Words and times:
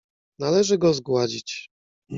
"Należy 0.39 0.77
go 0.77 0.93
zgładzić." 0.93 1.69